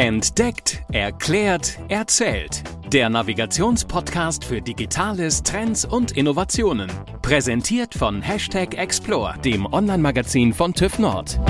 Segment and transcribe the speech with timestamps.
[0.00, 2.62] Entdeckt, erklärt, erzählt.
[2.92, 6.88] Der Navigationspodcast für Digitales, Trends und Innovationen.
[7.20, 11.40] Präsentiert von Hashtag Explore, dem Online-Magazin von TÜV Nord.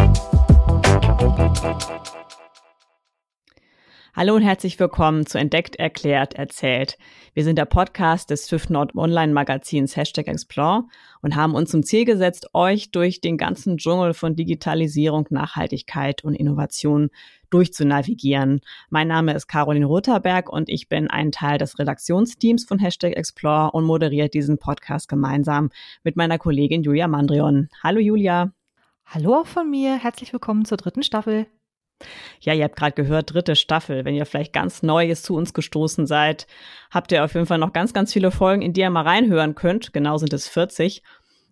[4.16, 6.96] Hallo und herzlich willkommen zu Entdeckt, Erklärt, Erzählt.
[7.34, 10.84] Wir sind der Podcast des TÜV Nord Online Magazins Hashtag Explore
[11.20, 16.34] und haben uns zum Ziel gesetzt, euch durch den ganzen Dschungel von Digitalisierung, Nachhaltigkeit und
[16.34, 17.10] Innovation
[17.50, 18.60] durchzunavigieren.
[18.90, 23.70] Mein Name ist Caroline Rotherberg und ich bin ein Teil des Redaktionsteams von Hashtag Explore
[23.72, 25.70] und moderiere diesen Podcast gemeinsam
[26.04, 27.68] mit meiner Kollegin Julia Mandrion.
[27.82, 28.52] Hallo Julia.
[29.06, 29.96] Hallo auch von mir.
[29.96, 31.46] Herzlich willkommen zur dritten Staffel.
[32.40, 34.04] Ja, ihr habt gerade gehört, dritte Staffel.
[34.04, 36.46] Wenn ihr vielleicht ganz Neues zu uns gestoßen seid,
[36.90, 39.54] habt ihr auf jeden Fall noch ganz, ganz viele Folgen, in die ihr mal reinhören
[39.54, 39.92] könnt.
[39.92, 41.02] Genau sind es 40.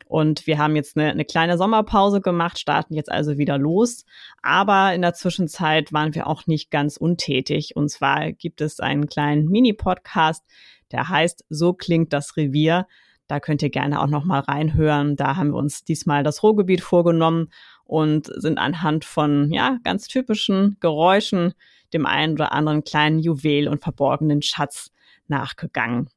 [0.06, 4.04] Und wir haben jetzt eine, eine kleine Sommerpause gemacht, starten jetzt also wieder los.
[4.40, 7.74] Aber in der Zwischenzeit waren wir auch nicht ganz untätig.
[7.74, 10.44] Und zwar gibt es einen kleinen Mini-Podcast,
[10.92, 12.86] der heißt So klingt das Revier.
[13.26, 15.16] Da könnt ihr gerne auch noch mal reinhören.
[15.16, 17.48] Da haben wir uns diesmal das Ruhrgebiet vorgenommen
[17.84, 21.52] und sind anhand von ja ganz typischen Geräuschen
[21.92, 24.92] dem einen oder anderen kleinen Juwel und verborgenen Schatz
[25.28, 26.08] nachgegangen.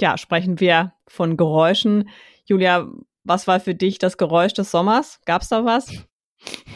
[0.00, 2.08] Ja, sprechen wir von Geräuschen.
[2.44, 2.88] Julia,
[3.28, 5.20] was war für dich das Geräusch des Sommers?
[5.24, 5.92] Gab's da was?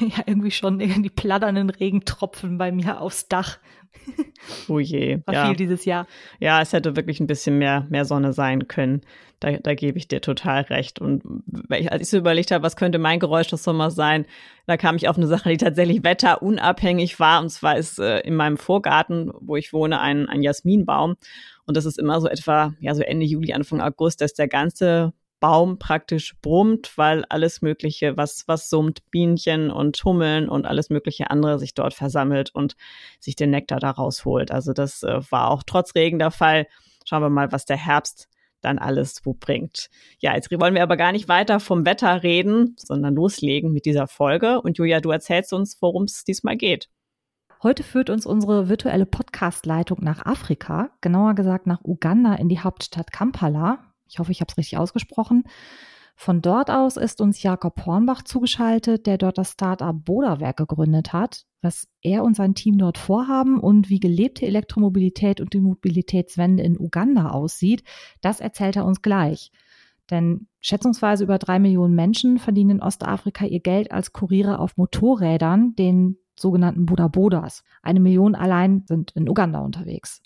[0.01, 3.59] Ja, irgendwie schon die pladdernden Regentropfen bei mir aufs Dach.
[4.69, 5.21] Oh je.
[5.27, 5.47] War ja.
[5.47, 6.07] viel dieses Jahr.
[6.41, 9.03] Ja, es hätte wirklich ein bisschen mehr, mehr Sonne sein können.
[9.39, 11.01] Da, da gebe ich dir total recht.
[11.01, 11.23] Und
[11.71, 14.27] als ich so überlegt habe, was könnte mein Geräusch des Sommers sein,
[14.67, 17.41] da kam ich auf eine Sache, die tatsächlich wetterunabhängig war.
[17.41, 21.15] Und zwar ist äh, in meinem Vorgarten, wo ich wohne, ein, ein Jasminbaum.
[21.67, 25.13] Und das ist immer so etwa, ja, so Ende Juli, Anfang August, dass der ganze
[25.43, 31.31] Baum praktisch brummt, weil alles Mögliche, was, was summt, Bienchen und Hummeln und alles mögliche
[31.33, 32.77] andere sich dort versammelt und
[33.19, 34.53] sich den Nektar daraus holt.
[34.53, 36.69] Also das äh, war auch trotz Regen der Fall.
[37.05, 38.29] Schauen wir mal, was der Herbst
[38.61, 39.91] dann alles wo bringt.
[40.21, 44.07] Ja, jetzt wollen wir aber gar nicht weiter vom Wetter reden, sondern loslegen mit dieser
[44.07, 44.61] Folge.
[44.61, 46.89] Und Julia, du erzählst uns, worum es diesmal geht.
[47.65, 53.11] Heute führt uns unsere virtuelle Podcast-Leitung nach Afrika, genauer gesagt nach Uganda in die Hauptstadt
[53.11, 53.92] Kampala.
[54.13, 55.45] Ich hoffe, ich habe es richtig ausgesprochen.
[56.15, 61.47] Von dort aus ist uns Jakob Hornbach zugeschaltet, der dort das Startup Boderwerk gegründet hat.
[61.63, 66.79] Was er und sein Team dort vorhaben und wie gelebte Elektromobilität und die Mobilitätswende in
[66.79, 67.85] Uganda aussieht,
[68.21, 69.51] das erzählt er uns gleich.
[70.11, 75.75] Denn schätzungsweise über drei Millionen Menschen verdienen in Ostafrika ihr Geld als Kuriere auf Motorrädern,
[75.77, 77.65] den sogenannten Boda Bodas.
[77.83, 80.23] Eine Million allein sind in Uganda unterwegs.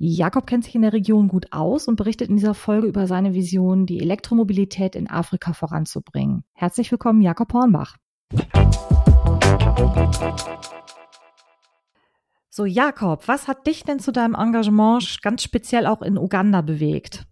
[0.00, 3.34] Jakob kennt sich in der Region gut aus und berichtet in dieser Folge über seine
[3.34, 6.44] Vision, die Elektromobilität in Afrika voranzubringen.
[6.52, 7.96] Herzlich willkommen, Jakob Hornbach.
[12.48, 17.24] So, Jakob, was hat dich denn zu deinem Engagement ganz speziell auch in Uganda bewegt?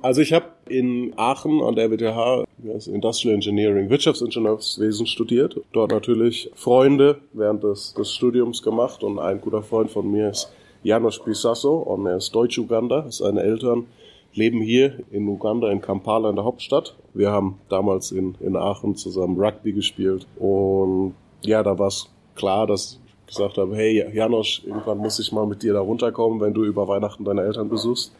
[0.00, 2.44] Also ich habe in Aachen an der WTH
[2.86, 5.60] Industrial Engineering, Wirtschaftsingenieurswesen studiert.
[5.72, 10.52] Dort natürlich Freunde während des, des Studiums gemacht und ein guter Freund von mir ist
[10.84, 13.10] Janos Bisasso und er ist Deutsch-Uganda.
[13.10, 13.86] Seine Eltern
[14.34, 16.94] leben hier in Uganda, in Kampala, in der Hauptstadt.
[17.14, 22.66] Wir haben damals in, in Aachen zusammen Rugby gespielt und ja, da war es klar,
[22.66, 26.54] dass ich gesagt habe, hey Janos, irgendwann muss ich mal mit dir da runterkommen, wenn
[26.54, 28.14] du über Weihnachten deine Eltern besuchst.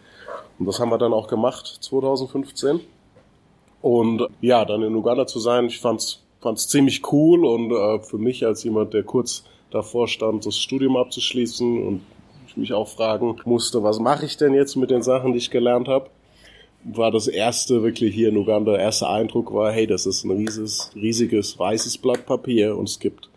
[0.59, 2.81] Und das haben wir dann auch gemacht, 2015.
[3.83, 8.19] Und ja, dann in Uganda zu sein, ich fand's fand's ziemlich cool und äh, für
[8.19, 12.03] mich als jemand, der kurz davor stand, das Studium abzuschließen und
[12.55, 15.51] ich mich auch fragen musste, was mache ich denn jetzt mit den Sachen, die ich
[15.51, 16.09] gelernt habe,
[16.85, 20.31] war das erste wirklich hier in Uganda, der erste Eindruck war, hey, das ist ein
[20.31, 23.29] riesiges, riesiges weißes Blatt Papier und es gibt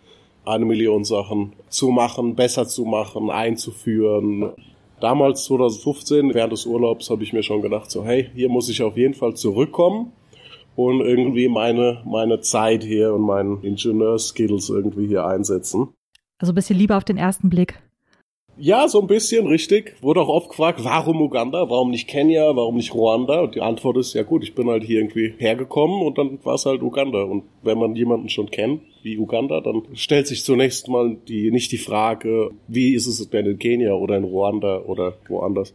[0.45, 4.51] eine Million Sachen zu machen, besser zu machen, einzuführen.
[4.99, 8.81] Damals 2015, während des Urlaubs, habe ich mir schon gedacht, so hey, hier muss ich
[8.83, 10.11] auf jeden Fall zurückkommen
[10.75, 15.89] und irgendwie meine, meine Zeit hier und meinen Ingenieurskills irgendwie hier einsetzen.
[16.37, 17.79] Also ein bisschen lieber auf den ersten Blick.
[18.59, 19.95] Ja, so ein bisschen, richtig.
[20.01, 23.41] Wurde auch oft gefragt, warum Uganda, warum nicht Kenia, warum nicht Ruanda?
[23.41, 26.55] Und die Antwort ist, ja gut, ich bin halt hier irgendwie hergekommen und dann war
[26.55, 27.21] es halt Uganda.
[27.21, 31.71] Und wenn man jemanden schon kennt, wie Uganda, dann stellt sich zunächst mal die, nicht
[31.71, 35.73] die Frage, wie ist es denn in Kenia oder in Ruanda oder woanders.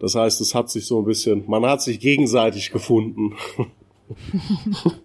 [0.00, 3.36] Das heißt, es hat sich so ein bisschen, man hat sich gegenseitig gefunden.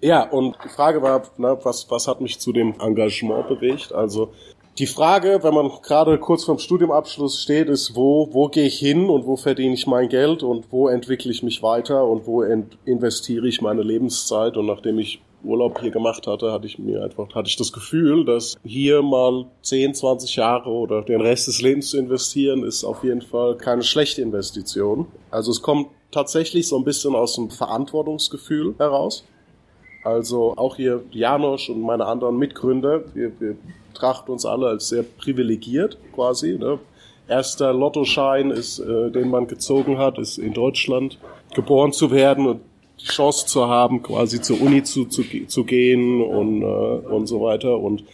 [0.00, 3.92] ja, und die Frage war, na, was, was hat mich zu dem Engagement bewegt?
[3.92, 4.32] Also
[4.78, 9.08] die Frage, wenn man gerade kurz vorm Studiumabschluss steht, ist, wo, wo gehe ich hin
[9.08, 13.48] und wo verdiene ich mein Geld und wo entwickle ich mich weiter und wo investiere
[13.48, 14.56] ich meine Lebenszeit.
[14.56, 18.26] Und nachdem ich Urlaub hier gemacht hatte, hatte ich mir einfach, hatte ich das Gefühl,
[18.26, 23.02] dass hier mal 10, 20 Jahre oder den Rest des Lebens zu investieren, ist auf
[23.02, 25.06] jeden Fall keine schlechte Investition.
[25.30, 29.24] Also es kommt tatsächlich so ein bisschen aus dem Verantwortungsgefühl heraus.
[30.04, 33.56] Also auch hier Janosch und meine anderen Mitgründer, wir, wir
[33.96, 36.58] betrachten uns alle als sehr privilegiert quasi.
[36.58, 36.78] Ne?
[37.28, 41.18] Erster Lottoschein ist, äh, den man gezogen hat, ist in Deutschland
[41.54, 42.60] geboren zu werden und
[43.00, 47.40] die Chance zu haben, quasi zur Uni zu, zu, zu gehen und, äh, und so
[47.40, 47.78] weiter.
[47.78, 48.04] Und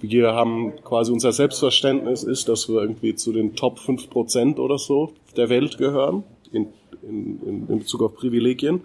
[0.00, 4.78] wir haben quasi unser Selbstverständnis ist, dass wir irgendwie zu den Top 5 Prozent oder
[4.78, 6.66] so der Welt gehören in,
[7.02, 8.82] in, in Bezug auf Privilegien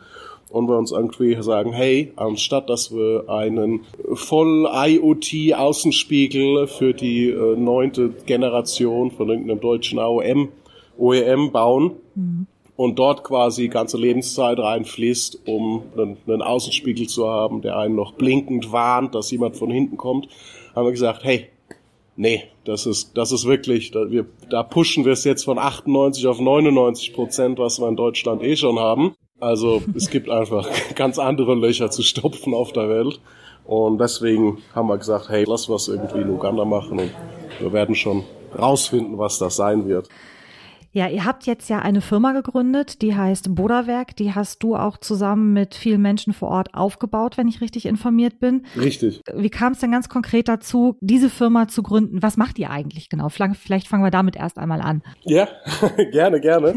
[0.49, 3.81] und wir uns irgendwie sagen, hey, anstatt dass wir einen
[4.13, 10.49] voll IoT Außenspiegel für die äh, neunte Generation von irgendeinem deutschen AOM
[10.97, 12.47] OEM bauen mhm.
[12.75, 18.13] und dort quasi ganze Lebenszeit reinfließt, um einen, einen Außenspiegel zu haben, der einen noch
[18.13, 20.27] blinkend warnt, dass jemand von hinten kommt,
[20.75, 21.49] haben wir gesagt, hey,
[22.15, 26.25] nee, das ist, das ist wirklich, da, wir, da pushen wir es jetzt von 98
[26.27, 29.15] auf 99 Prozent, was wir in Deutschland eh schon haben.
[29.39, 33.19] Also es gibt einfach ganz andere Löcher zu stopfen auf der Welt.
[33.65, 37.11] Und deswegen haben wir gesagt, hey, lass was irgendwie in Uganda machen und
[37.59, 38.23] wir werden schon
[38.57, 40.07] rausfinden, was das sein wird.
[40.97, 44.15] Ja, ihr habt jetzt ja eine Firma gegründet, die heißt Bodawerk.
[44.15, 48.39] Die hast du auch zusammen mit vielen Menschen vor Ort aufgebaut, wenn ich richtig informiert
[48.39, 48.65] bin.
[48.75, 49.21] Richtig.
[49.31, 52.23] Wie kam es denn ganz konkret dazu, diese Firma zu gründen?
[52.23, 53.29] Was macht ihr eigentlich genau?
[53.29, 55.03] Vielleicht fangen wir damit erst einmal an.
[55.23, 55.47] Ja,
[56.11, 56.73] gerne, gerne.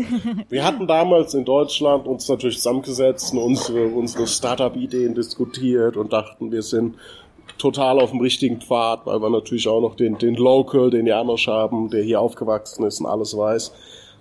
[0.50, 6.52] Wir hatten damals in Deutschland uns natürlich zusammengesetzt und unsere, unsere Startup-Ideen diskutiert und dachten,
[6.52, 6.96] wir sind
[7.56, 11.46] total auf dem richtigen Pfad, weil wir natürlich auch noch den, den Local, den Janosch
[11.46, 13.72] haben, der hier aufgewachsen ist und alles weiß.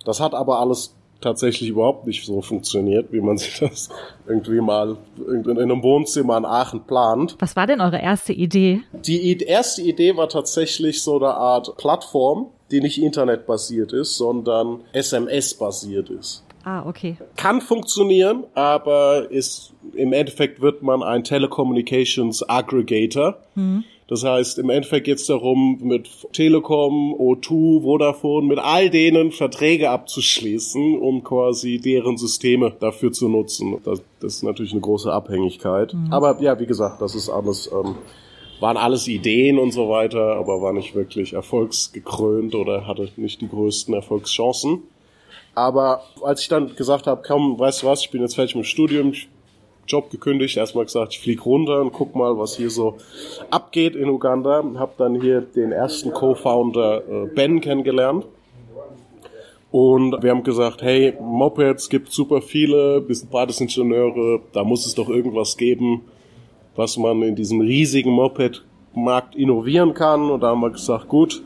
[0.10, 3.90] Das hat aber alles tatsächlich überhaupt nicht so funktioniert, wie man sich das
[4.28, 4.98] irgendwie mal
[5.28, 7.36] in einem Wohnzimmer in Aachen plant.
[7.38, 8.82] Was war denn eure erste Idee?
[8.94, 16.10] Die erste Idee war tatsächlich so eine Art Plattform, die nicht internetbasiert ist, sondern SMS-basiert
[16.10, 16.44] ist.
[16.64, 17.18] Ah, okay.
[17.36, 23.38] Kann funktionieren, aber ist, im Endeffekt wird man ein Telecommunications Aggregator.
[23.54, 23.84] Mhm.
[24.10, 29.92] Das heißt, im Endeffekt geht es darum, mit Telekom, O2, Vodafone, mit all denen Verträge
[29.92, 33.78] abzuschließen, um quasi deren Systeme dafür zu nutzen.
[33.86, 35.94] Das, das ist natürlich eine große Abhängigkeit.
[35.94, 36.12] Mhm.
[36.12, 37.98] Aber ja, wie gesagt, das ist alles, ähm,
[38.60, 43.48] waren alles Ideen und so weiter, aber war nicht wirklich erfolgsgekrönt oder hatte nicht die
[43.48, 44.82] größten Erfolgschancen.
[45.54, 48.66] Aber als ich dann gesagt habe, komm, weißt du was, ich bin jetzt fertig mit
[48.66, 49.30] dem Studium, ich
[49.89, 52.97] Job gekündigt, erstmal gesagt, ich fliege runter und guck mal, was hier so
[53.50, 54.63] abgeht in Uganda.
[54.75, 58.25] Hab dann hier den ersten Co-Founder äh, Ben kennengelernt.
[59.71, 65.09] Und wir haben gesagt, hey, Mopeds gibt super viele, beides Ingenieure, da muss es doch
[65.09, 66.01] irgendwas geben,
[66.75, 70.30] was man in diesem riesigen Moped-Markt innovieren kann.
[70.30, 71.44] Und da haben wir gesagt, gut,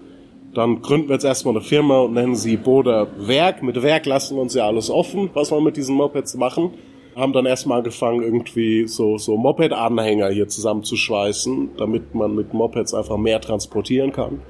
[0.54, 3.64] dann gründen wir jetzt erstmal eine Firma und nennen sie Boda Werk.
[3.64, 6.72] Mit Werk lassen wir uns ja alles offen, was wir mit diesen Mopeds machen
[7.16, 13.18] haben dann erstmal angefangen, irgendwie so, so Moped-Anhänger hier zusammenzuschweißen, damit man mit Mopeds einfach
[13.18, 14.42] mehr transportieren kann.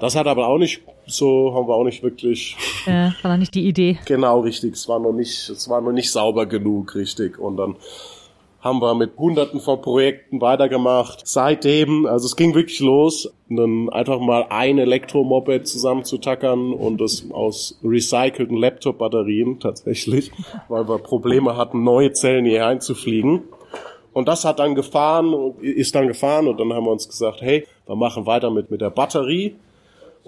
[0.00, 2.56] Das hat aber auch nicht so, haben wir auch nicht wirklich.
[2.86, 3.98] Äh, war noch nicht die Idee.
[4.04, 4.74] Genau, richtig.
[4.74, 7.38] Es war noch nicht, es war noch nicht sauber genug, richtig.
[7.38, 7.76] Und dann
[8.60, 11.26] haben wir mit hunderten von Projekten weitergemacht.
[11.26, 17.78] Seitdem, also es ging wirklich los, dann einfach mal ein Elektromoped zusammenzutackern und das aus
[17.84, 20.32] recycelten Laptop-Batterien tatsächlich,
[20.68, 23.44] weil wir Probleme hatten, neue Zellen hier einzufliegen.
[24.12, 27.66] Und das hat dann gefahren, ist dann gefahren und dann haben wir uns gesagt, hey,
[27.86, 29.54] wir machen weiter mit, mit der Batterie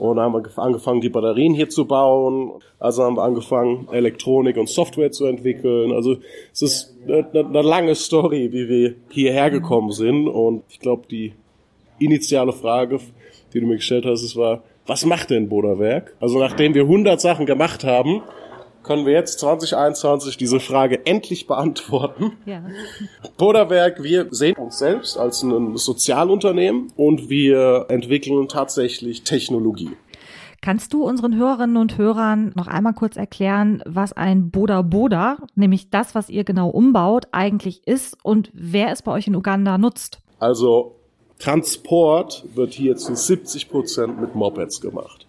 [0.00, 2.52] und dann haben wir angefangen, die Batterien hier zu bauen.
[2.78, 5.92] Also haben wir angefangen, Elektronik und Software zu entwickeln.
[5.92, 6.16] Also
[6.54, 10.26] es ist eine, eine lange Story, wie wir hierher gekommen sind.
[10.26, 11.34] Und ich glaube, die
[11.98, 12.98] initiale Frage,
[13.52, 16.16] die du mir gestellt hast, es war, was macht denn Boderwerk?
[16.18, 18.22] Also nachdem wir 100 Sachen gemacht haben,
[18.82, 22.32] können wir jetzt 2021 diese Frage endlich beantworten.
[22.46, 22.62] Ja.
[23.36, 29.90] Boderwerk, wir sehen uns selbst als ein Sozialunternehmen und wir entwickeln tatsächlich Technologie.
[30.62, 35.88] Kannst du unseren Hörerinnen und Hörern noch einmal kurz erklären, was ein Boda Boda, nämlich
[35.88, 40.20] das, was ihr genau umbaut, eigentlich ist und wer es bei euch in Uganda nutzt?
[40.38, 40.96] Also
[41.38, 45.26] Transport wird hier zu 70 Prozent mit Mopeds gemacht.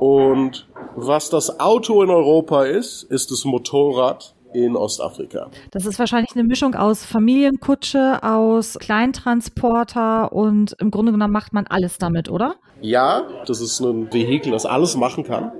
[0.00, 5.50] Und was das Auto in Europa ist, ist das Motorrad in Ostafrika.
[5.72, 11.66] Das ist wahrscheinlich eine Mischung aus Familienkutsche, aus Kleintransporter und im Grunde genommen macht man
[11.66, 12.54] alles damit, oder?
[12.80, 15.52] Ja, das ist ein Vehikel, das alles machen kann.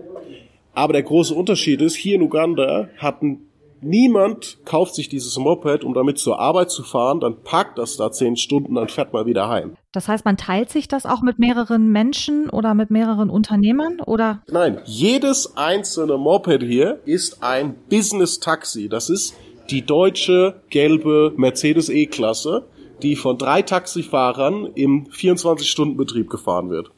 [0.74, 3.48] Aber der große Unterschied ist, hier in Uganda hatten
[3.86, 8.10] Niemand kauft sich dieses Moped, um damit zur Arbeit zu fahren, dann parkt das da
[8.10, 9.76] zehn Stunden, dann fährt man wieder heim.
[9.94, 14.42] Das heißt, man teilt sich das auch mit mehreren Menschen oder mit mehreren Unternehmern oder?
[14.50, 18.88] Nein, jedes einzelne Moped hier ist ein Business-Taxi.
[18.88, 19.34] Das ist
[19.70, 22.64] die deutsche gelbe Mercedes E-Klasse,
[23.02, 26.90] die von drei Taxifahrern im 24-Stunden-Betrieb gefahren wird.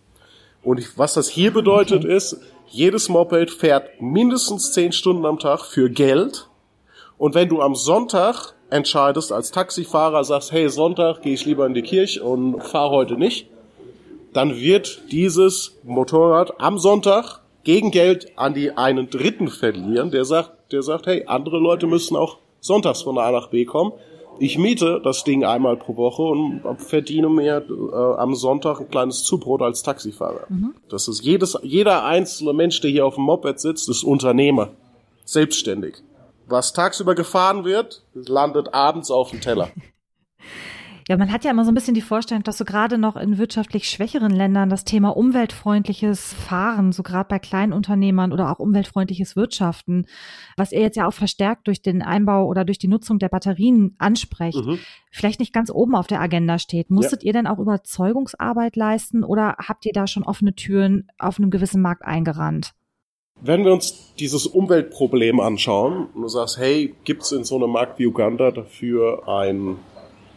[0.62, 2.17] Und was das hier bedeutet okay.
[2.17, 6.49] ist, jedes Moped fährt mindestens zehn Stunden am Tag für Geld
[7.19, 11.75] und wenn du am Sonntag entscheidest als Taxifahrer, sagst, hey, Sonntag gehe ich lieber in
[11.75, 13.49] die Kirche und fahre heute nicht,
[14.32, 20.73] dann wird dieses Motorrad am Sonntag gegen Geld an die einen Dritten verlieren, der sagt,
[20.73, 23.92] der sagt, hey, andere Leute müssen auch sonntags von A nach B kommen.
[24.38, 29.23] Ich miete das Ding einmal pro Woche und verdiene mir äh, am Sonntag ein kleines
[29.25, 30.44] Zubrot als Taxifahrer.
[30.49, 30.75] Mhm.
[30.90, 34.68] Das ist jedes, jeder einzelne Mensch, der hier auf dem Moped sitzt, ist Unternehmer.
[35.25, 36.02] Selbstständig
[36.47, 39.71] was tagsüber gefahren wird, landet abends auf dem Teller.
[41.09, 43.38] Ja, man hat ja immer so ein bisschen die Vorstellung, dass so gerade noch in
[43.38, 50.07] wirtschaftlich schwächeren Ländern das Thema umweltfreundliches Fahren, so gerade bei Kleinunternehmern oder auch umweltfreundliches Wirtschaften,
[50.57, 53.95] was ihr jetzt ja auch verstärkt durch den Einbau oder durch die Nutzung der Batterien
[53.99, 54.81] ansprecht, mhm.
[55.12, 56.91] vielleicht nicht ganz oben auf der Agenda steht.
[56.91, 57.29] Musstet ja.
[57.29, 61.83] ihr denn auch Überzeugungsarbeit leisten oder habt ihr da schon offene Türen auf einem gewissen
[61.83, 62.75] Markt eingerannt?
[63.43, 67.71] Wenn wir uns dieses Umweltproblem anschauen und du sagst, hey, gibt es in so einem
[67.71, 69.76] Markt wie Uganda dafür ein,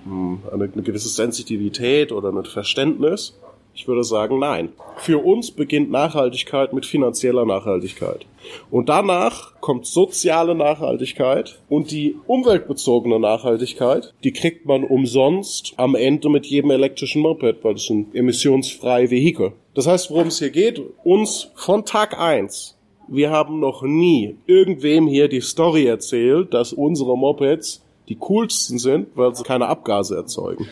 [0.04, 3.40] hm, eine, eine gewisse Sensitivität oder ein Verständnis?
[3.74, 4.74] Ich würde sagen, nein.
[4.98, 8.26] Für uns beginnt Nachhaltigkeit mit finanzieller Nachhaltigkeit.
[8.70, 16.28] Und danach kommt soziale Nachhaltigkeit und die umweltbezogene Nachhaltigkeit, die kriegt man umsonst am Ende
[16.28, 19.54] mit jedem elektrischen Moped, weil es ein emissionsfreies Vehikel.
[19.74, 22.76] Das heißt, worum es hier geht, uns von Tag eins
[23.12, 29.10] wir haben noch nie irgendwem hier die Story erzählt, dass unsere Mopeds die coolsten sind,
[29.16, 30.68] weil sie keine Abgase erzeugen.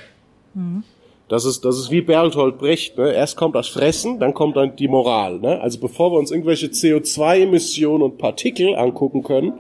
[0.54, 0.84] Mhm.
[1.30, 2.98] Das ist, das ist wie Berthold Brecht.
[2.98, 3.14] Ne?
[3.14, 5.40] Erst kommt das Fressen, dann kommt dann die Moral.
[5.40, 5.60] Ne?
[5.60, 9.54] Also bevor wir uns irgendwelche CO2-Emissionen und Partikel angucken können,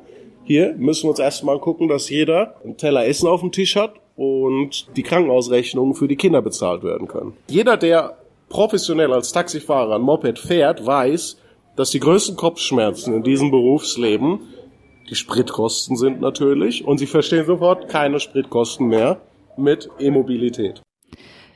[0.45, 3.95] hier müssen wir uns erstmal gucken, dass jeder einen Teller Essen auf dem Tisch hat
[4.15, 7.33] und die Krankenausrechnungen für die Kinder bezahlt werden können.
[7.49, 8.15] Jeder, der
[8.47, 11.37] professionell als Taxifahrer ein Moped fährt, weiß,
[11.77, 14.39] dass die größten Kopfschmerzen in diesem Berufsleben
[15.09, 19.21] die Spritkosten sind natürlich und sie verstehen sofort keine Spritkosten mehr
[19.55, 20.81] mit E-Mobilität.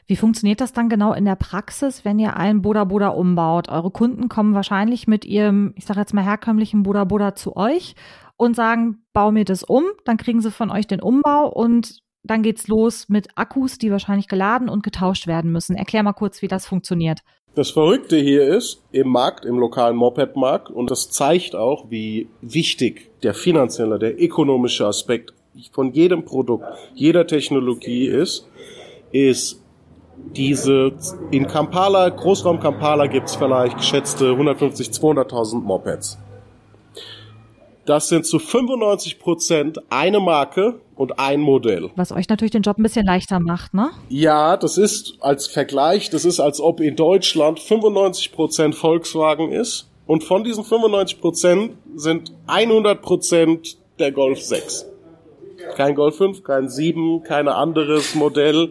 [0.07, 3.69] Wie funktioniert das dann genau in der Praxis, wenn ihr einen Boda Boda umbaut?
[3.69, 7.95] Eure Kunden kommen wahrscheinlich mit ihrem, ich sage jetzt mal herkömmlichen Boda Boda zu euch
[8.37, 12.43] und sagen, bau mir das um, dann kriegen sie von euch den Umbau und dann
[12.43, 15.75] geht's los mit Akkus, die wahrscheinlich geladen und getauscht werden müssen.
[15.75, 17.21] Erklär mal kurz, wie das funktioniert.
[17.53, 23.09] Das Verrückte hier ist, im Markt, im lokalen Moped-Markt, und das zeigt auch, wie wichtig
[23.23, 25.33] der finanzielle, der ökonomische Aspekt
[25.73, 26.63] von jedem Produkt,
[26.95, 28.47] jeder Technologie ist,
[29.11, 29.61] ist
[30.33, 30.93] diese,
[31.31, 36.17] in Kampala, Großraum Kampala gibt's vielleicht geschätzte 150, 200.000 Mopeds.
[37.85, 41.89] Das sind zu 95 Prozent eine Marke und ein Modell.
[41.95, 43.89] Was euch natürlich den Job ein bisschen leichter macht, ne?
[44.09, 49.89] Ja, das ist als Vergleich, das ist als ob in Deutschland 95 Prozent Volkswagen ist
[50.05, 54.85] und von diesen 95 Prozent sind 100 Prozent der Golf 6.
[55.75, 58.69] Kein Golf 5, kein 7, kein anderes Modell,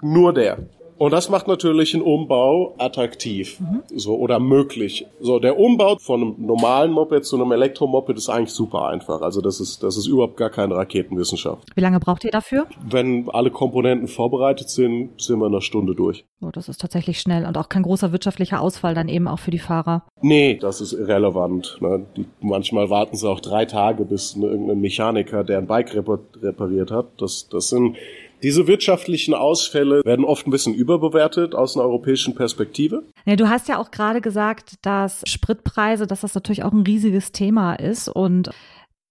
[0.00, 0.58] nur der.
[0.98, 3.82] Und das macht natürlich einen Umbau attraktiv, mhm.
[3.94, 5.06] so oder möglich.
[5.20, 9.20] So der Umbau von einem normalen Moped zu einem Elektromoped ist eigentlich super einfach.
[9.20, 11.68] Also das ist das ist überhaupt gar keine Raketenwissenschaft.
[11.74, 12.66] Wie lange braucht ihr dafür?
[12.88, 16.24] Wenn alle Komponenten vorbereitet sind, sind wir in einer Stunde durch.
[16.40, 19.50] Oh, das ist tatsächlich schnell und auch kein großer wirtschaftlicher Ausfall dann eben auch für
[19.50, 20.04] die Fahrer.
[20.22, 21.78] Nee, das ist irrelevant.
[21.80, 22.06] Ne?
[22.16, 26.90] Die, manchmal warten sie auch drei Tage, bis ne, irgendein Mechaniker, der ein Bike repariert
[26.90, 27.06] hat.
[27.18, 27.96] Das das sind
[28.42, 33.04] diese wirtschaftlichen Ausfälle werden oft ein bisschen überbewertet aus einer europäischen Perspektive.
[33.24, 37.32] Ja, du hast ja auch gerade gesagt, dass Spritpreise, dass das natürlich auch ein riesiges
[37.32, 38.50] Thema ist und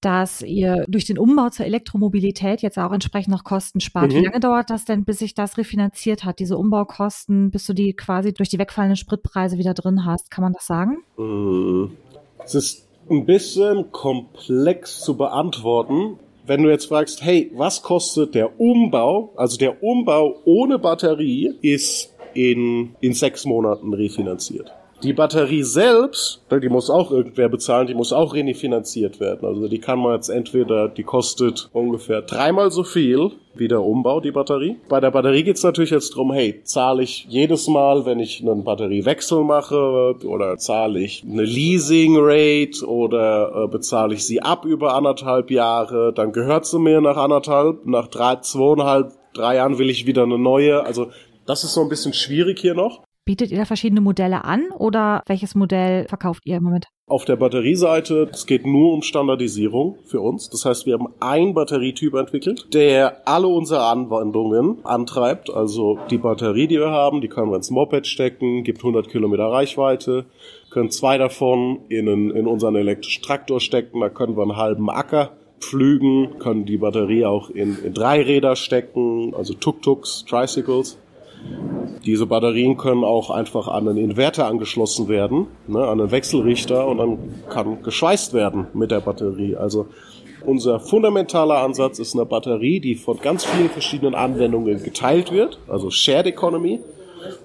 [0.01, 4.11] dass ihr durch den Umbau zur Elektromobilität jetzt auch entsprechend noch Kosten spart.
[4.11, 4.15] Mhm.
[4.17, 7.93] Wie lange dauert das denn, bis sich das refinanziert hat, diese Umbaukosten, bis du die
[7.93, 10.29] quasi durch die wegfallenden Spritpreise wieder drin hast?
[10.29, 10.97] Kann man das sagen?
[11.17, 11.97] Mhm.
[12.43, 18.59] Es ist ein bisschen komplex zu beantworten, wenn du jetzt fragst, hey, was kostet der
[18.59, 19.33] Umbau?
[19.35, 24.71] Also der Umbau ohne Batterie ist in, in sechs Monaten refinanziert.
[25.05, 29.47] Die Batterie selbst, die muss auch irgendwer bezahlen, die muss auch refinanziert werden.
[29.47, 34.19] Also die kann man jetzt entweder, die kostet ungefähr dreimal so viel wie der Umbau,
[34.19, 34.77] die Batterie.
[34.89, 38.63] Bei der Batterie geht's natürlich jetzt drum, hey, zahle ich jedes Mal, wenn ich einen
[38.63, 45.51] Batteriewechsel mache, oder zahle ich eine Leasing-Rate oder äh, bezahle ich sie ab über anderthalb
[45.51, 50.23] Jahre, dann gehört sie mir nach anderthalb, nach drei, zweieinhalb, drei Jahren will ich wieder
[50.23, 50.83] eine neue.
[50.83, 51.11] Also
[51.45, 53.03] das ist so ein bisschen schwierig hier noch.
[53.25, 56.85] Bietet ihr da verschiedene Modelle an oder welches Modell verkauft ihr im Moment?
[57.07, 60.47] Auf der Batterieseite, es geht nur um Standardisierung für uns.
[60.51, 65.49] Das heißt, wir haben einen Batterietyp entwickelt, der alle unsere Anwendungen antreibt.
[65.49, 69.45] Also die Batterie, die wir haben, die können wir ins Moped stecken, gibt 100 Kilometer
[69.45, 70.25] Reichweite,
[70.69, 75.31] können zwei davon in, in unseren elektrischen Traktor stecken, da können wir einen halben Acker
[75.59, 80.99] pflügen, können die Batterie auch in, in drei Räder stecken, also Tuk-Tuks, Tricycles.
[82.05, 86.97] Diese Batterien können auch einfach an einen Inverter angeschlossen werden, ne, an einen Wechselrichter und
[86.99, 87.17] dann
[87.49, 89.55] kann geschweißt werden mit der Batterie.
[89.55, 89.87] Also
[90.45, 95.89] unser fundamentaler Ansatz ist eine Batterie, die von ganz vielen verschiedenen Anwendungen geteilt wird, also
[95.89, 96.79] Shared Economy,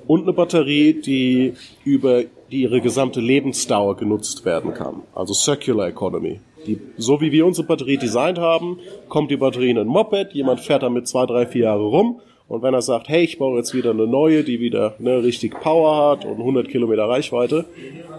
[0.06, 1.54] und eine Batterie, die
[1.84, 6.40] über die ihre gesamte Lebensdauer genutzt werden kann, also Circular Economy.
[6.66, 8.78] Die, so wie wir unsere Batterie designt haben,
[9.08, 12.62] kommt die Batterie in ein Moped, jemand fährt damit zwei, drei, vier Jahre rum und
[12.62, 16.10] wenn er sagt, hey, ich baue jetzt wieder eine neue, die wieder ne, richtig Power
[16.10, 17.64] hat und 100 Kilometer Reichweite,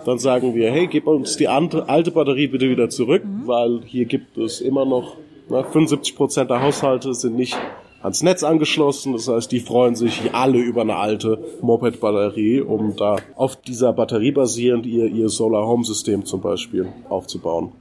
[0.05, 3.45] dann sagen wir, hey, gib uns die alte Batterie bitte wieder zurück, mhm.
[3.45, 5.17] weil hier gibt es immer noch,
[5.50, 7.57] ne, 75 Prozent der Haushalte sind nicht
[8.01, 9.11] ans Netz angeschlossen.
[9.11, 14.31] Das heißt, die freuen sich alle über eine alte Moped-Batterie, um da auf dieser Batterie
[14.31, 17.73] basierend ihr, ihr Solar-Home-System zum Beispiel aufzubauen.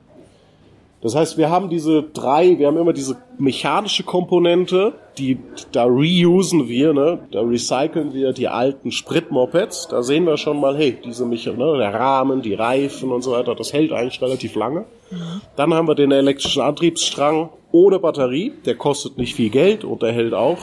[1.02, 5.38] Das heißt, wir haben diese drei, wir haben immer diese mechanische Komponente, die
[5.72, 7.20] da reusen wir, ne?
[7.32, 9.88] Da recyceln wir die alten Spritmopeds.
[9.88, 13.32] Da sehen wir schon mal, hey, diese Mecha ne, der Rahmen, die Reifen und so
[13.32, 14.80] weiter, das hält eigentlich relativ lange.
[15.10, 15.40] Mhm.
[15.56, 20.12] Dann haben wir den elektrischen Antriebsstrang ohne Batterie, der kostet nicht viel Geld und der
[20.12, 20.58] hält auch.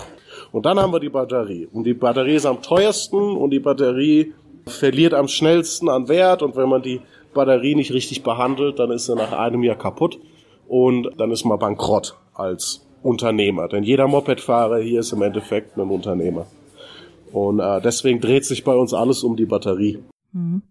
[0.51, 1.67] Und dann haben wir die Batterie.
[1.71, 4.33] Und die Batterie ist am teuersten und die Batterie
[4.65, 7.01] verliert am schnellsten an Wert und wenn man die
[7.33, 10.19] Batterie nicht richtig behandelt, dann ist sie nach einem Jahr kaputt
[10.67, 13.67] und dann ist man bankrott als Unternehmer.
[13.67, 16.47] Denn jeder Mopedfahrer hier ist im Endeffekt ein Unternehmer.
[17.31, 19.99] Und äh, deswegen dreht sich bei uns alles um die Batterie.
[20.31, 20.61] Mhm.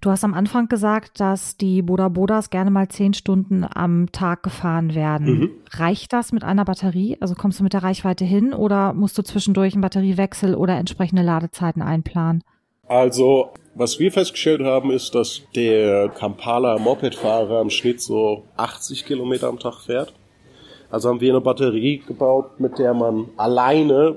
[0.00, 4.42] Du hast am Anfang gesagt, dass die Boda Bodas gerne mal zehn Stunden am Tag
[4.42, 5.26] gefahren werden.
[5.26, 5.50] Mhm.
[5.70, 7.16] Reicht das mit einer Batterie?
[7.20, 11.22] Also kommst du mit der Reichweite hin oder musst du zwischendurch einen Batteriewechsel oder entsprechende
[11.22, 12.42] Ladezeiten einplanen?
[12.88, 19.48] Also was wir festgestellt haben, ist, dass der Kampala Mopedfahrer im Schnitt so 80 Kilometer
[19.48, 20.12] am Tag fährt.
[20.90, 24.16] Also haben wir eine Batterie gebaut, mit der man alleine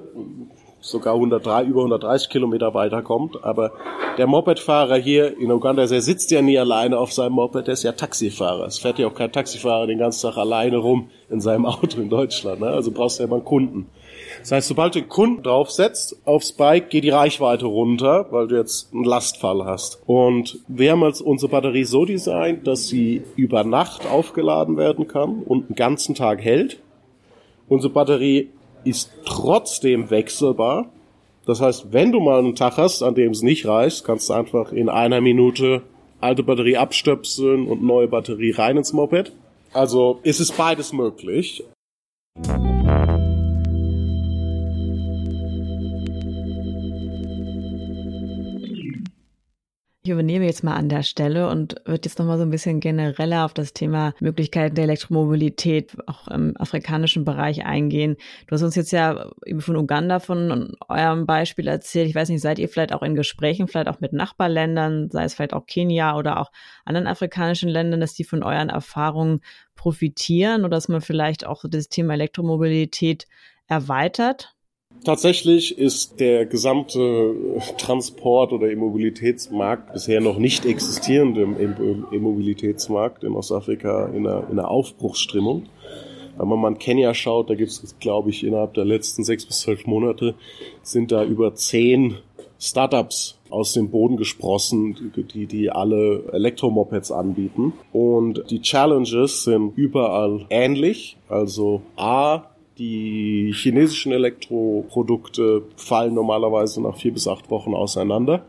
[0.81, 3.43] sogar 103, über 130 Kilometer weiterkommt.
[3.43, 3.71] Aber
[4.17, 7.83] der Mopedfahrer hier in Uganda, der sitzt ja nie alleine auf seinem Moped, der ist
[7.83, 8.65] ja Taxifahrer.
[8.65, 12.09] Es fährt ja auch kein Taxifahrer den ganzen Tag alleine rum in seinem Auto in
[12.09, 12.59] Deutschland.
[12.59, 12.67] Ne?
[12.67, 13.89] Also brauchst du ja immer einen Kunden.
[14.41, 18.55] Das heißt, sobald du den Kunden draufsetzt aufs Bike, geht die Reichweite runter, weil du
[18.55, 20.01] jetzt einen Lastfall hast.
[20.05, 25.41] Und wir haben jetzt unsere Batterie so designt, dass sie über Nacht aufgeladen werden kann
[25.43, 26.79] und einen ganzen Tag hält.
[27.67, 28.49] Unsere Batterie
[28.83, 30.89] ist trotzdem wechselbar.
[31.45, 34.33] Das heißt, wenn du mal einen Tag hast, an dem es nicht reicht, kannst du
[34.33, 35.81] einfach in einer Minute
[36.21, 39.31] alte Batterie abstöpseln und neue Batterie rein ins Moped.
[39.73, 41.63] Also ist es beides möglich.
[50.05, 53.43] Ich übernehme jetzt mal an der Stelle und würde jetzt nochmal so ein bisschen genereller
[53.43, 58.15] auf das Thema Möglichkeiten der Elektromobilität auch im afrikanischen Bereich eingehen.
[58.45, 62.07] Du hast uns jetzt ja eben von Uganda von eurem Beispiel erzählt.
[62.07, 65.33] Ich weiß nicht, seid ihr vielleicht auch in Gesprächen, vielleicht auch mit Nachbarländern, sei es
[65.33, 66.51] vielleicht auch Kenia oder auch
[66.85, 69.41] anderen afrikanischen Ländern, dass die von euren Erfahrungen
[69.73, 73.25] profitieren oder dass man vielleicht auch das Thema Elektromobilität
[73.65, 74.54] erweitert?
[75.03, 77.35] Tatsächlich ist der gesamte
[77.77, 84.71] Transport- oder Immobilitätsmarkt bisher noch nicht existierend im Immobilitätsmarkt in Ostafrika in einer, in einer
[84.71, 85.67] Aufbruchsstimmung.
[86.37, 89.45] Wenn man mal in Kenia schaut, da gibt es, glaube ich, innerhalb der letzten sechs
[89.45, 90.35] bis zwölf Monate
[90.81, 92.17] sind da über zehn
[92.59, 97.73] Startups aus dem Boden gesprossen, die, die alle Elektromopeds anbieten.
[97.93, 101.17] Und die Challenges sind überall ähnlich.
[101.29, 102.43] Also A,
[102.77, 108.45] die chinesischen Elektroprodukte fallen normalerweise nach vier bis acht Wochen auseinander.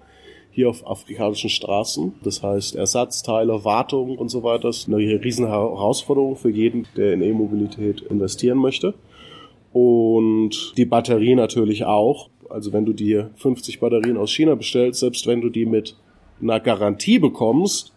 [0.50, 2.14] Hier auf afrikanischen Straßen.
[2.22, 7.22] Das heißt, Ersatzteile, Wartung und so weiter ist eine riesen Herausforderung für jeden, der in
[7.22, 8.94] E-Mobilität investieren möchte.
[9.72, 12.30] Und die Batterie natürlich auch.
[12.48, 15.96] Also wenn du dir 50 Batterien aus China bestellst, selbst wenn du die mit
[16.40, 17.92] eine Garantie bekommst,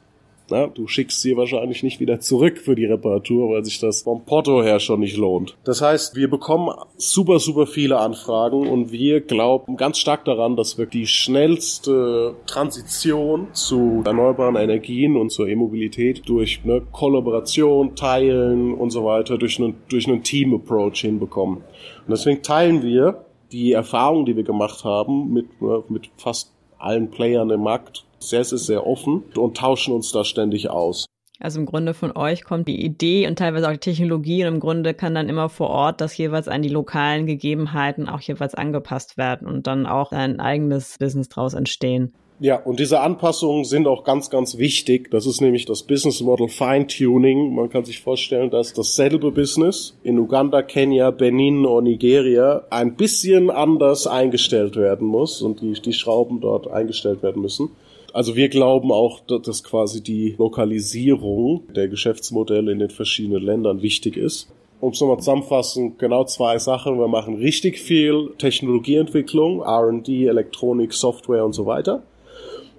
[0.51, 4.25] na, du schickst sie wahrscheinlich nicht wieder zurück für die Reparatur, weil sich das vom
[4.25, 5.55] Porto her schon nicht lohnt.
[5.63, 10.77] Das heißt, wir bekommen super, super viele Anfragen und wir glauben ganz stark daran, dass
[10.77, 18.91] wir die schnellste Transition zu erneuerbaren Energien und zur E-Mobilität durch eine Kollaboration, Teilen und
[18.91, 21.57] so weiter, durch einen, durch einen Team-Approach hinbekommen.
[21.57, 25.47] Und deswegen teilen wir die Erfahrungen, die wir gemacht haben, mit,
[25.89, 30.69] mit fast allen Playern im Markt sehr, sehr, sehr offen und tauschen uns da ständig
[30.69, 31.05] aus.
[31.41, 34.59] Also im Grunde von euch kommt die Idee und teilweise auch die Technologie und im
[34.59, 39.17] Grunde kann dann immer vor Ort das jeweils an die lokalen Gegebenheiten auch jeweils angepasst
[39.17, 42.13] werden und dann auch ein eigenes Business draus entstehen.
[42.41, 45.11] Ja, und diese Anpassungen sind auch ganz, ganz wichtig.
[45.11, 47.53] Das ist nämlich das Business Model Fine-Tuning.
[47.53, 53.49] Man kann sich vorstellen, dass dasselbe Business in Uganda, Kenia, Benin und Nigeria ein bisschen
[53.49, 57.71] anders eingestellt werden muss und die, die Schrauben dort eingestellt werden müssen.
[58.13, 64.17] Also wir glauben auch, dass quasi die Lokalisierung der Geschäftsmodelle in den verschiedenen Ländern wichtig
[64.17, 66.99] ist um es nochmal zusammenfassen, genau zwei Sachen.
[66.99, 72.03] Wir machen richtig viel Technologieentwicklung, R&D, Elektronik, Software und so weiter.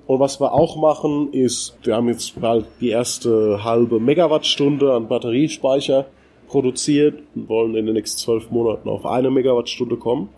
[0.07, 5.09] Und was wir auch machen, ist, wir haben jetzt bald die erste halbe Megawattstunde an
[5.09, 6.07] Batteriespeicher
[6.49, 10.31] produziert und wollen in den nächsten zwölf Monaten auf eine Megawattstunde kommen.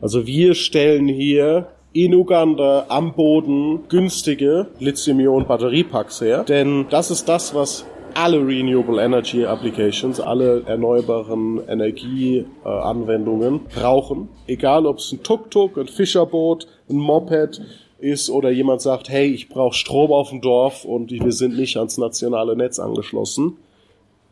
[0.00, 7.54] Also wir stellen hier in Uganda am Boden günstige Lithium-Ionen-Batteriepacks her, denn das ist das,
[7.54, 14.28] was alle Renewable Energy Applications, alle erneuerbaren Energieanwendungen äh, brauchen.
[14.48, 17.62] Egal ob es ein Tuk-Tuk, ein Fischerboot, ein Moped,
[18.00, 21.76] ist oder jemand sagt, hey, ich brauche Strom auf dem Dorf und wir sind nicht
[21.76, 23.56] ans nationale Netz angeschlossen.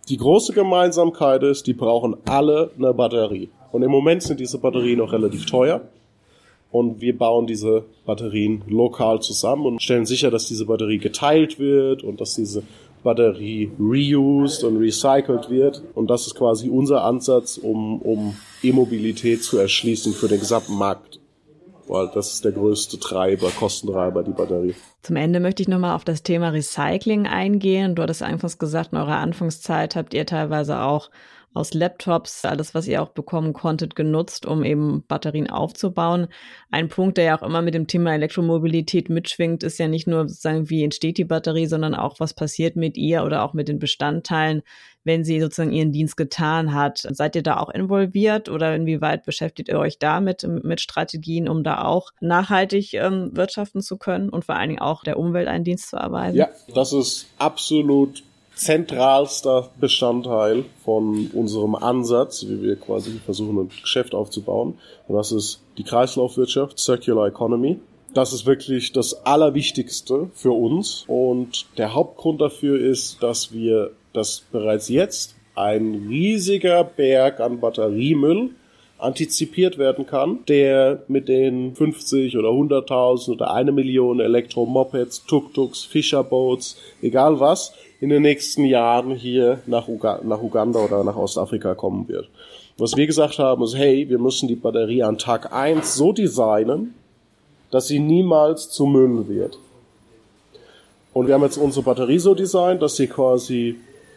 [0.09, 3.51] Die große Gemeinsamkeit ist, die brauchen alle eine Batterie.
[3.71, 5.83] Und im Moment sind diese Batterien noch relativ teuer.
[6.73, 12.03] Und wir bauen diese Batterien lokal zusammen und stellen sicher, dass diese Batterie geteilt wird
[12.03, 12.63] und dass diese
[13.05, 15.83] Batterie reused und recycelt wird.
[15.95, 21.21] Und das ist quasi unser Ansatz, um, um E-Mobilität zu erschließen für den gesamten Markt
[21.89, 24.75] weil das ist der größte Treiber, Kostentreiber, die Batterie.
[25.03, 27.95] Zum Ende möchte ich nochmal auf das Thema Recycling eingehen.
[27.95, 31.11] Du hattest anfangs gesagt, in eurer Anfangszeit habt ihr teilweise auch
[31.55, 36.29] aus Laptops, alles, was ihr auch bekommen konntet, genutzt, um eben Batterien aufzubauen.
[36.71, 40.29] Ein Punkt, der ja auch immer mit dem Thema Elektromobilität mitschwingt, ist ja nicht nur
[40.29, 43.79] sozusagen, wie entsteht die Batterie, sondern auch, was passiert mit ihr oder auch mit den
[43.79, 44.63] Bestandteilen,
[45.05, 46.99] wenn sie sozusagen ihren Dienst getan hat.
[46.99, 51.85] Seid ihr da auch involviert oder inwieweit beschäftigt ihr euch damit mit Strategien, um da
[51.85, 55.91] auch nachhaltig ähm, wirtschaften zu können und vor allen Dingen auch der Umwelt einen Dienst
[55.91, 56.37] zu erweisen?
[56.37, 58.23] Ja, das ist absolut
[58.55, 64.79] zentralster Bestandteil von unserem Ansatz, wie wir quasi versuchen, ein Geschäft aufzubauen.
[65.09, 67.79] Und das ist die Kreislaufwirtschaft, Circular Economy.
[68.15, 71.05] Das ist wirklich das Allerwichtigste für uns.
[71.09, 78.51] Und der Hauptgrund dafür ist, dass wir, dass bereits jetzt ein riesiger Berg an Batteriemüll
[78.99, 86.79] antizipiert werden kann, der mit den 50 oder 100.000 oder eine Million Elektromopeds, Tuk-Tuks, Fischerboats,
[87.03, 92.09] egal was, in den nächsten Jahren hier nach, Uga nach Uganda oder nach Ostafrika kommen
[92.09, 92.29] wird.
[92.77, 96.95] Was wir gesagt haben, ist, hey, wir müssen die Batterie an Tag eins so designen,
[97.71, 99.57] dass sie niemals zu Müll wird.
[101.15, 103.77] Und wir haben jetzt unsere Batterie so designt, dass sie quasi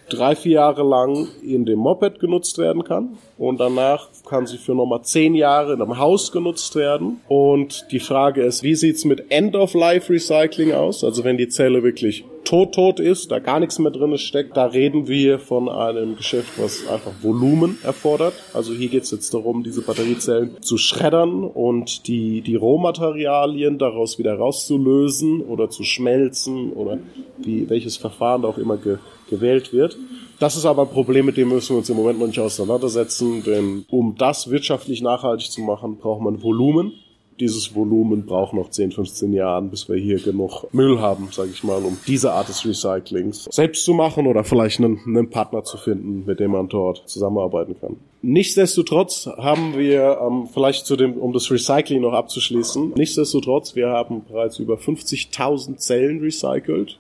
[0.09, 3.19] drei, vier Jahre lang in dem Moped genutzt werden kann.
[3.37, 7.21] Und danach kann sie für nochmal zehn Jahre in einem Haus genutzt werden.
[7.27, 11.03] Und die Frage ist, wie sieht's mit End-of-Life-Recycling aus?
[11.03, 14.65] Also wenn die Zelle wirklich tot tot ist, da gar nichts mehr drin steckt, da
[14.67, 18.33] reden wir von einem Geschäft, was einfach Volumen erfordert.
[18.53, 24.35] Also hier geht's jetzt darum, diese Batteriezellen zu schreddern und die, die Rohmaterialien daraus wieder
[24.35, 26.99] rauszulösen oder zu schmelzen oder
[27.37, 28.97] wie, welches Verfahren auch immer ge,
[29.29, 29.97] gewählt wird.
[30.39, 33.43] Das ist aber ein Problem, mit dem müssen wir uns im Moment noch nicht auseinandersetzen,
[33.43, 36.93] denn um das wirtschaftlich nachhaltig zu machen, braucht man Volumen
[37.39, 41.63] dieses Volumen braucht noch 10, 15 Jahren, bis wir hier genug Müll haben, sage ich
[41.63, 45.77] mal, um diese Art des Recyclings selbst zu machen oder vielleicht einen, einen Partner zu
[45.77, 47.97] finden, mit dem man dort zusammenarbeiten kann.
[48.21, 54.23] Nichtsdestotrotz haben wir, ähm, vielleicht zu dem, um das Recycling noch abzuschließen, nichtsdestotrotz, wir haben
[54.27, 56.99] bereits über 50.000 Zellen recycelt,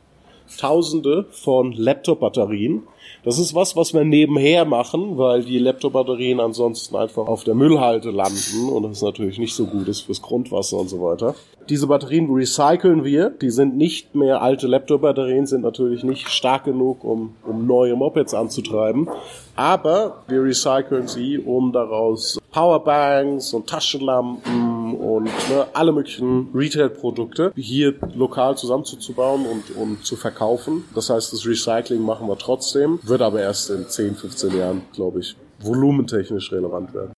[0.57, 2.83] Tausende von Laptop-Batterien
[3.25, 8.11] das ist was, was wir nebenher machen, weil die Laptop-Batterien ansonsten einfach auf der Müllhalde
[8.11, 11.33] landen und das natürlich nicht so gut ist fürs Grundwasser und so weiter.
[11.67, 13.31] Diese Batterien recyceln wir.
[13.31, 18.35] Die sind nicht mehr alte Laptop-Batterien, sind natürlich nicht stark genug, um, um neue Mopeds
[18.35, 19.09] anzutreiben.
[19.55, 27.95] Aber wir recyceln sie, um daraus Powerbanks und Taschenlampen und ne, alle möglichen Retail-Produkte hier
[28.13, 30.85] lokal zusammenzubauen und, und zu verkaufen.
[30.93, 35.19] Das heißt, das Recycling machen wir trotzdem, wird aber erst in 10, 15 Jahren, glaube
[35.19, 37.13] ich, volumentechnisch relevant werden.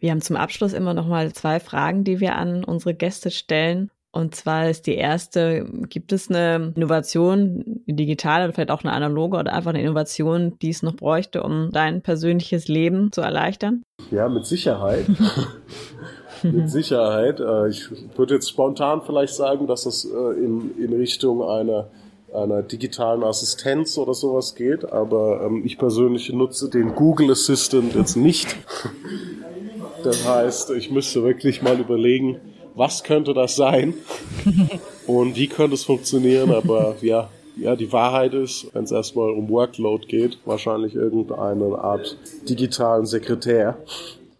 [0.00, 3.90] Wir haben zum Abschluss immer noch mal zwei Fragen, die wir an unsere Gäste stellen.
[4.12, 9.38] Und zwar ist die erste, gibt es eine Innovation, digitale oder vielleicht auch eine analoge
[9.38, 13.84] oder einfach eine Innovation, die es noch bräuchte, um dein persönliches Leben zu erleichtern?
[14.10, 15.06] Ja, mit Sicherheit.
[16.42, 17.38] mit Sicherheit.
[17.38, 21.88] Äh, ich würde jetzt spontan vielleicht sagen, dass das äh, in, in Richtung einer
[22.32, 28.16] einer digitalen Assistenz oder sowas geht, aber ähm, ich persönlich nutze den Google Assistant jetzt
[28.16, 28.56] nicht.
[30.02, 32.40] Das heißt, ich müsste wirklich mal überlegen,
[32.80, 33.92] was könnte das sein
[35.06, 39.50] und wie könnte es funktionieren, aber ja, ja, die Wahrheit ist, wenn es erstmal um
[39.50, 42.16] Workload geht, wahrscheinlich irgendeine Art
[42.48, 43.76] digitalen Sekretär.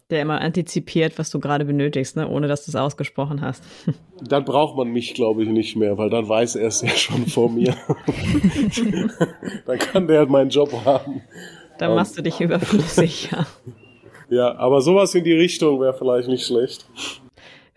[0.08, 2.26] Der immer antizipiert, was du gerade benötigst, ne?
[2.26, 3.62] ohne dass du es ausgesprochen hast.
[4.22, 7.26] Dann braucht man mich, glaube ich, nicht mehr, weil dann weiß er es ja schon
[7.26, 7.74] vor mir.
[9.66, 11.22] dann kann der meinen Job haben.
[11.78, 13.46] Dann machst du dich überflüssig, ja.
[14.28, 16.86] Ja, aber sowas in die Richtung wäre vielleicht nicht schlecht.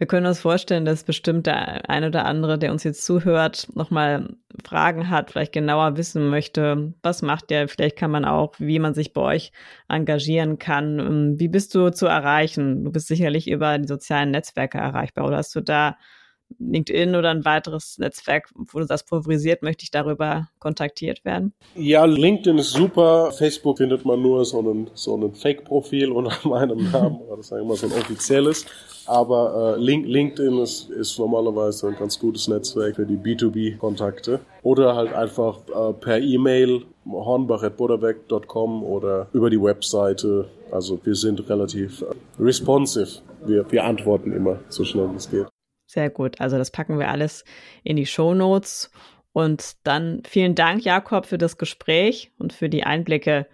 [0.03, 4.35] Wir können uns vorstellen, dass bestimmt der ein oder andere, der uns jetzt zuhört, nochmal
[4.65, 7.69] Fragen hat, vielleicht genauer wissen möchte, was macht der?
[7.69, 9.53] Vielleicht kann man auch, wie man sich bei euch
[9.87, 10.99] engagieren kann.
[10.99, 12.83] Ähm, wie bist du zu erreichen?
[12.83, 15.95] Du bist sicherlich über die sozialen Netzwerke erreichbar oder hast du da
[16.59, 21.53] LinkedIn oder ein weiteres Netzwerk, wo du das favorisiert, möchte ich darüber kontaktiert werden?
[21.75, 23.31] Ja, LinkedIn ist super.
[23.31, 27.69] Facebook findet man nur so ein, so ein Fake-Profil unter meinem Namen, oder sagen wir
[27.69, 28.65] mal so ein offizielles.
[29.05, 34.39] Aber äh, Link, LinkedIn ist, ist normalerweise ein ganz gutes Netzwerk für die B2B-Kontakte.
[34.61, 40.45] Oder halt einfach äh, per E-Mail hornbach.boderbeck.com oder über die Webseite.
[40.71, 42.05] Also wir sind relativ äh,
[42.41, 43.19] responsive.
[43.45, 45.47] Wir, wir antworten immer so schnell es geht.
[45.93, 46.41] Sehr gut.
[46.41, 47.45] Also das packen wir alles
[47.83, 48.89] in die Show Notes.
[49.31, 53.45] Und dann vielen Dank, Jakob, für das Gespräch und für die Einblicke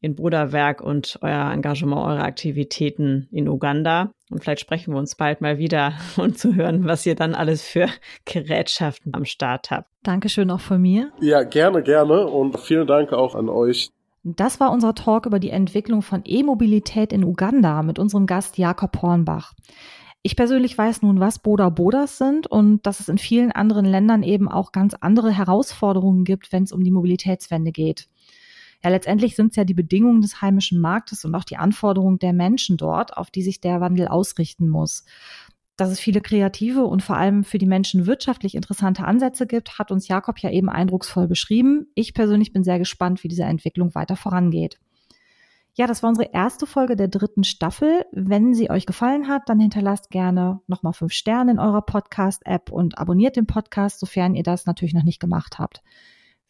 [0.00, 4.10] in Bruderwerk und euer Engagement, eure Aktivitäten in Uganda.
[4.30, 7.62] Und vielleicht sprechen wir uns bald mal wieder und zu hören, was ihr dann alles
[7.62, 7.88] für
[8.24, 9.90] Gerätschaften am Start habt.
[10.02, 11.12] Dankeschön auch von mir.
[11.20, 12.26] Ja, gerne, gerne.
[12.26, 13.90] Und vielen Dank auch an euch.
[14.24, 19.02] Das war unser Talk über die Entwicklung von E-Mobilität in Uganda mit unserem Gast Jakob
[19.02, 19.52] Hornbach.
[20.24, 24.22] Ich persönlich weiß nun, was Boda Bodas sind und dass es in vielen anderen Ländern
[24.22, 28.08] eben auch ganz andere Herausforderungen gibt, wenn es um die Mobilitätswende geht.
[28.84, 32.32] Ja, letztendlich sind es ja die Bedingungen des heimischen Marktes und auch die Anforderungen der
[32.32, 35.04] Menschen dort, auf die sich der Wandel ausrichten muss.
[35.76, 39.90] Dass es viele kreative und vor allem für die Menschen wirtschaftlich interessante Ansätze gibt, hat
[39.90, 41.86] uns Jakob ja eben eindrucksvoll beschrieben.
[41.94, 44.78] Ich persönlich bin sehr gespannt, wie diese Entwicklung weiter vorangeht.
[45.74, 48.04] Ja, das war unsere erste Folge der dritten Staffel.
[48.12, 52.98] Wenn sie euch gefallen hat, dann hinterlasst gerne nochmal fünf Sterne in eurer Podcast-App und
[52.98, 55.82] abonniert den Podcast, sofern ihr das natürlich noch nicht gemacht habt.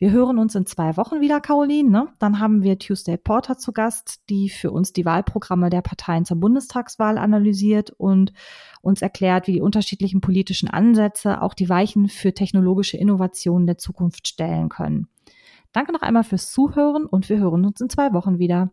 [0.02, 1.88] Wir hören uns in zwei Wochen wieder, Caroline.
[1.88, 2.08] Ne?
[2.18, 6.38] Dann haben wir Tuesday Porter zu Gast, die für uns die Wahlprogramme der Parteien zur
[6.38, 8.32] Bundestagswahl analysiert und
[8.80, 14.26] uns erklärt, wie die unterschiedlichen politischen Ansätze auch die Weichen für technologische Innovationen der Zukunft
[14.26, 15.06] stellen können.
[15.70, 18.72] Danke noch einmal fürs Zuhören und wir hören uns in zwei Wochen wieder.